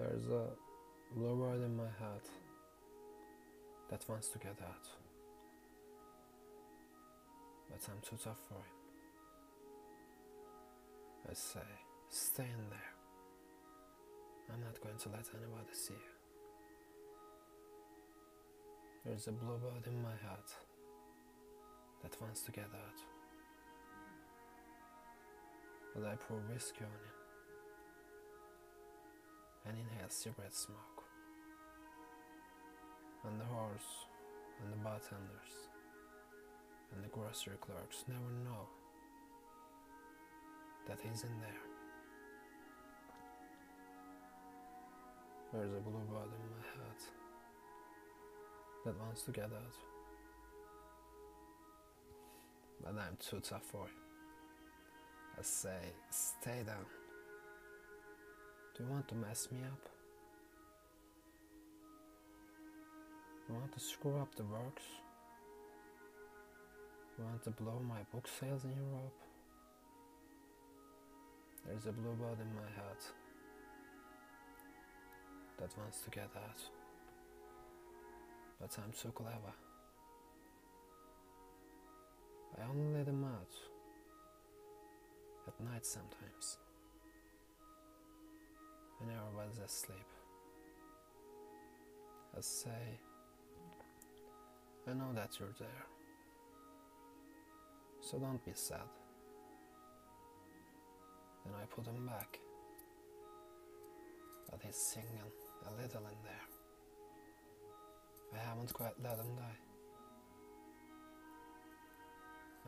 [0.00, 0.46] There's a
[1.14, 2.22] blue bird in my head
[3.90, 4.88] that wants to get out.
[7.68, 8.62] But I'm too tough for him.
[11.30, 11.60] I say,
[12.08, 12.94] stay in there.
[14.50, 16.14] I'm not going to let anybody see you.
[19.04, 20.48] There's a bluebird in my head
[22.02, 23.00] that wants to get out.
[25.94, 27.19] But I pour whiskey on him
[29.70, 31.04] and inhale cigarette smoke.
[33.24, 34.08] And the horse
[34.60, 35.70] and the bartenders
[36.92, 38.66] and the grocery clerks never know
[40.88, 41.62] that he's in there.
[45.52, 47.00] There's a blue bird in my head
[48.86, 49.76] that wants to get out.
[52.82, 53.92] But I'm too tough for it.
[55.38, 55.78] I say,
[56.10, 56.99] stay down.
[58.76, 59.88] Do you want to mess me up?
[63.48, 64.84] You want to screw up the works?
[67.18, 69.20] You want to blow my book sales in Europe?
[71.66, 73.00] There's a blue bird in my head
[75.58, 76.60] that wants to get out.
[78.60, 79.52] But I'm too clever.
[82.58, 83.54] I only let him out
[85.48, 86.58] at night sometimes
[89.00, 90.06] when everyone's asleep.
[92.36, 92.98] I say,
[94.88, 95.86] I know that you're there,
[98.00, 98.78] so don't be sad.
[101.44, 102.38] Then I put him back,
[104.50, 105.20] but he's singing
[105.66, 106.46] a little in there.
[108.34, 109.58] I haven't quite let him die.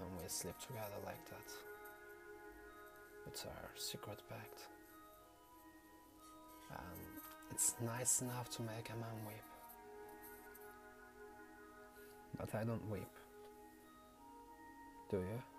[0.00, 1.52] And we sleep together like that.
[3.28, 4.68] It's our secret pact.
[7.62, 9.36] It's nice enough to make a man weep.
[12.36, 13.06] But I don't weep.
[15.08, 15.51] Do you?